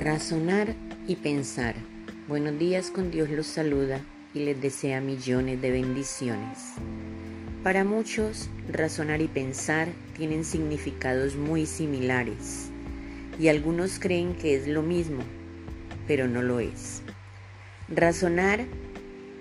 [0.00, 0.76] Razonar
[1.08, 1.74] y pensar.
[2.28, 4.00] Buenos días, con Dios los saluda
[4.32, 6.74] y les desea millones de bendiciones.
[7.64, 12.70] Para muchos, razonar y pensar tienen significados muy similares
[13.40, 15.24] y algunos creen que es lo mismo,
[16.06, 17.02] pero no lo es.
[17.88, 18.66] Razonar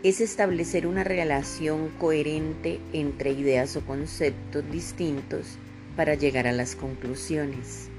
[0.02, 5.60] es establecer una relación coherente entre ideas o conceptos distintos
[5.96, 7.90] para llegar a las conclusiones.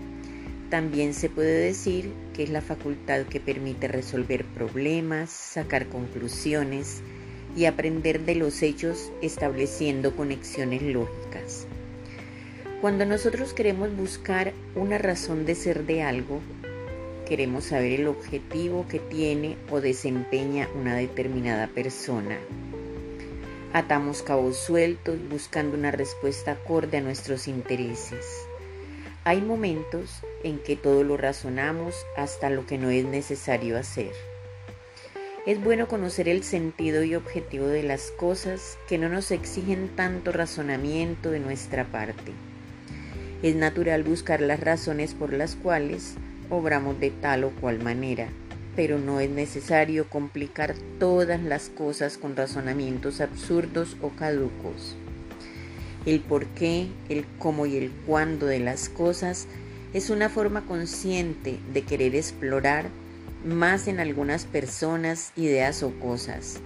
[0.70, 7.00] También se puede decir que es la facultad que permite resolver problemas, sacar conclusiones
[7.56, 11.66] y aprender de los hechos estableciendo conexiones lógicas.
[12.82, 16.40] Cuando nosotros queremos buscar una razón de ser de algo,
[17.26, 22.38] queremos saber el objetivo que tiene o desempeña una determinada persona.
[23.72, 28.47] Atamos cabos sueltos buscando una respuesta acorde a nuestros intereses.
[29.28, 34.12] Hay momentos en que todo lo razonamos hasta lo que no es necesario hacer.
[35.44, 40.32] Es bueno conocer el sentido y objetivo de las cosas que no nos exigen tanto
[40.32, 42.32] razonamiento de nuestra parte.
[43.42, 46.14] Es natural buscar las razones por las cuales
[46.48, 48.28] obramos de tal o cual manera,
[48.76, 54.96] pero no es necesario complicar todas las cosas con razonamientos absurdos o caducos.
[56.08, 59.46] El por qué, el cómo y el cuándo de las cosas
[59.92, 62.86] es una forma consciente de querer explorar
[63.44, 66.60] más en algunas personas, ideas o cosas,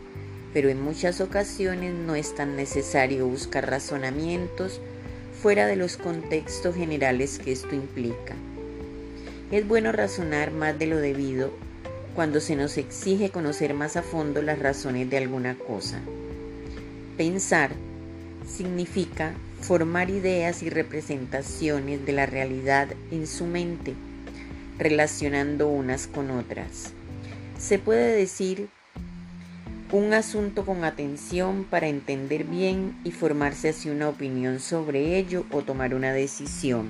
[0.55, 4.81] pero en muchas ocasiones no es tan necesario buscar razonamientos
[5.43, 8.37] fuera de los contextos generales que esto implica.
[9.51, 11.51] Es bueno razonar más de lo debido
[12.15, 15.99] cuando se nos exige conocer más a fondo las razones de alguna cosa.
[17.17, 17.73] Pensar
[18.47, 23.95] significa formar ideas y representaciones de la realidad en su mente,
[24.79, 26.93] relacionando unas con otras.
[27.59, 28.69] Se puede decir
[29.93, 35.63] un asunto con atención para entender bien y formarse así una opinión sobre ello o
[35.63, 36.89] tomar una decisión.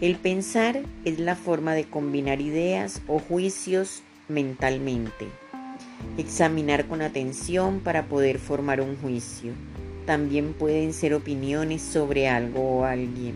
[0.00, 5.26] El pensar es la forma de combinar ideas o juicios mentalmente.
[6.18, 9.52] Examinar con atención para poder formar un juicio
[10.06, 13.34] también pueden ser opiniones sobre algo o alguien.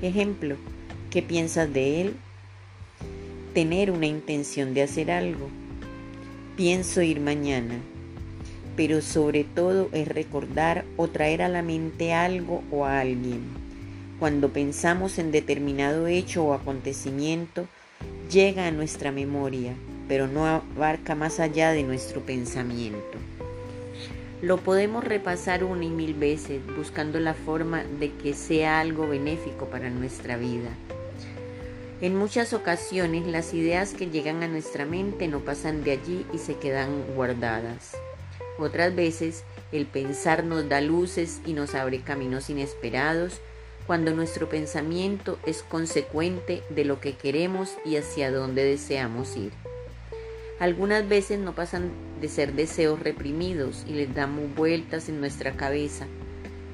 [0.00, 0.56] Ejemplo,
[1.10, 2.14] ¿qué piensas de él?
[3.52, 5.48] Tener una intención de hacer algo.
[6.56, 7.74] Pienso ir mañana.
[8.76, 13.42] Pero sobre todo es recordar o traer a la mente algo o a alguien.
[14.18, 17.66] Cuando pensamos en determinado hecho o acontecimiento,
[18.30, 19.74] llega a nuestra memoria,
[20.08, 23.18] pero no abarca más allá de nuestro pensamiento.
[24.42, 29.66] Lo podemos repasar una y mil veces buscando la forma de que sea algo benéfico
[29.66, 30.70] para nuestra vida.
[32.00, 36.38] En muchas ocasiones las ideas que llegan a nuestra mente no pasan de allí y
[36.38, 37.96] se quedan guardadas.
[38.58, 43.40] Otras veces el pensar nos da luces y nos abre caminos inesperados
[43.86, 49.52] cuando nuestro pensamiento es consecuente de lo que queremos y hacia dónde deseamos ir.
[50.58, 56.06] Algunas veces no pasan de ser deseos reprimidos y les damos vueltas en nuestra cabeza,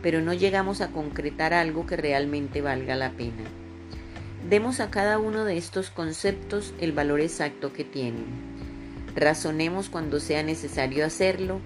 [0.02, 3.42] pero no llegamos a concretar algo que realmente valga la pena.
[4.48, 8.26] Demos a cada uno de estos conceptos el valor exacto que tienen.
[9.16, 11.60] Razonemos cuando sea necesario hacerlo,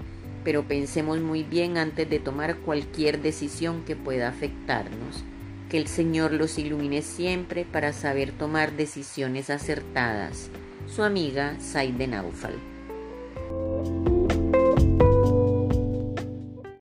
[0.44, 5.22] pero pensemos muy bien antes de tomar cualquier decisión que pueda afectarnos.
[5.69, 10.50] Que el Señor los ilumine siempre para saber tomar decisiones acertadas
[10.87, 12.72] su amiga Saide Naufal.
[13.82, 14.12] Bye.